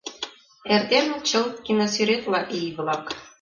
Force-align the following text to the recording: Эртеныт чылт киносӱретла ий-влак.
Эртеныт 0.73 1.21
чылт 1.29 1.55
киносӱретла 1.65 2.41
ий-влак. 2.59 3.05